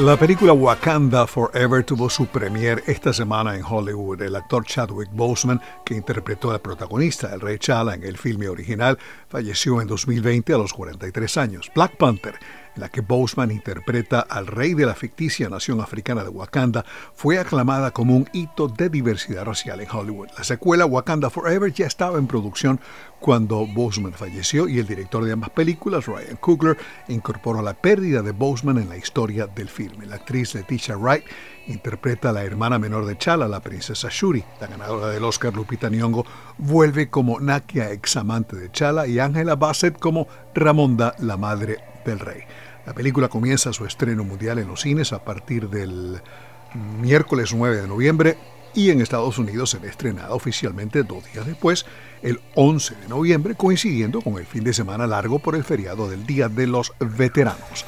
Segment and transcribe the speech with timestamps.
[0.00, 4.20] La película Wakanda Forever tuvo su premier esta semana en Hollywood.
[4.20, 8.98] El actor Chadwick Boseman, que interpretó al protagonista, el rey Chala, en el filme original,
[9.26, 11.70] falleció en 2020 a los 43 años.
[11.74, 12.34] Black Panther
[12.76, 17.90] la que Boseman interpreta al rey de la ficticia nación africana de Wakanda, fue aclamada
[17.90, 20.28] como un hito de diversidad racial en Hollywood.
[20.36, 22.80] La secuela Wakanda Forever ya estaba en producción
[23.20, 26.76] cuando Boseman falleció y el director de ambas películas, Ryan Coogler,
[27.08, 30.06] incorporó la pérdida de Boseman en la historia del filme.
[30.06, 31.24] La actriz Leticia Wright
[31.66, 34.44] interpreta a la hermana menor de Chala, la princesa Shuri.
[34.60, 36.24] La ganadora del Oscar, Lupita Nyong'o,
[36.58, 42.42] vuelve como Nakia, examante de Chala, y Angela Bassett como Ramonda, la madre del rey.
[42.86, 46.20] La película comienza su estreno mundial en los cines a partir del
[47.00, 48.36] miércoles 9 de noviembre
[48.74, 51.86] y en Estados Unidos será estrenada oficialmente dos días después,
[52.22, 56.26] el 11 de noviembre, coincidiendo con el fin de semana largo por el feriado del
[56.26, 57.86] Día de los Veteranos.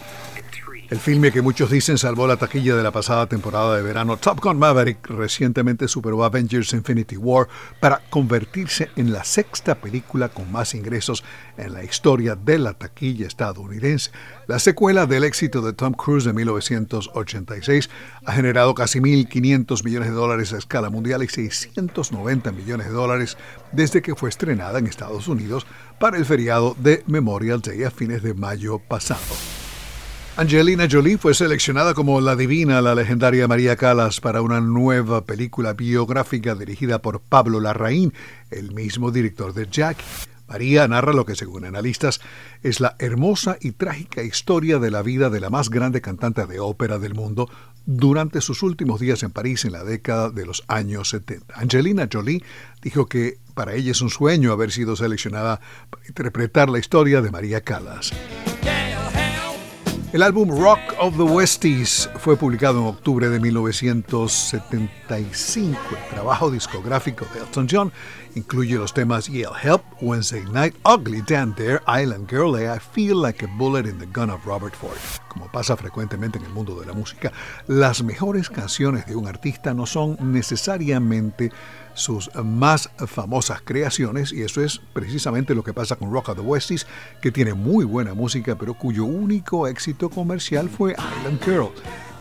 [0.91, 4.40] El filme que muchos dicen salvó la taquilla de la pasada temporada de verano, Top
[4.40, 7.46] Gun Maverick recientemente superó Avengers Infinity War
[7.79, 11.24] para convertirse en la sexta película con más ingresos
[11.59, 14.13] en la historia de la taquilla estadounidense.
[14.46, 17.91] La secuela del éxito de Tom Cruise de 1986
[18.24, 23.37] ha generado casi 1.500 millones de dólares a escala mundial y 690 millones de dólares
[23.73, 25.66] desde que fue estrenada en Estados Unidos
[26.01, 29.57] para el feriado de Memorial Day a fines de mayo pasado.
[30.39, 35.73] Angelina Jolie fue seleccionada como la divina, la legendaria María Calas, para una nueva película
[35.73, 38.15] biográfica dirigida por Pablo Larraín,
[38.53, 40.05] el mismo director de Jackie.
[40.47, 42.21] María narra lo que, según analistas,
[42.63, 46.61] es la hermosa y trágica historia de la vida de la más grande cantante de
[46.61, 47.51] ópera del mundo
[47.85, 51.53] durante sus últimos días en París en la década de los años 70.
[51.57, 52.45] Angelina Jolie
[52.81, 57.33] dijo que para ella es un sueño haber sido seleccionada para interpretar la historia de
[57.33, 58.13] María Calas.
[60.10, 65.78] El álbum Rock of the Westies fue publicado en octubre de 1975.
[65.91, 67.92] El trabajo discográfico de Elton John
[68.34, 73.44] incluye los temas Yale Help, Wednesday Night, Ugly Dan Dare, Island Girl I Feel Like
[73.44, 74.97] a Bullet in the Gun of Robert Ford.
[75.28, 77.30] Como pasa frecuentemente en el mundo de la música,
[77.66, 81.52] las mejores canciones de un artista no son necesariamente
[81.98, 86.42] sus más famosas creaciones y eso es precisamente lo que pasa con Rock of the
[86.42, 86.86] Westies,
[87.20, 91.70] que tiene muy buena música pero cuyo único éxito comercial fue Island Girl.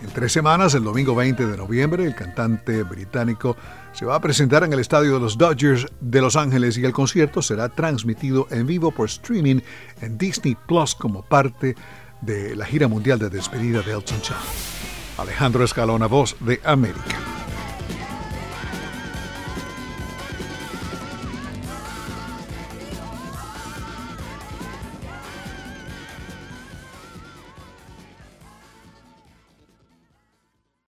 [0.02, 3.58] En tres semanas, el domingo 20 de noviembre, el cantante británico
[3.94, 6.94] se va a presentar en el estadio de los Dodgers de Los Ángeles y el
[6.94, 9.62] concierto será transmitido en vivo por streaming
[10.02, 11.76] en Disney Plus como parte
[12.22, 14.38] de la gira mundial de despedida de Elton John.
[15.18, 17.47] Alejandro Escalona, voz de América.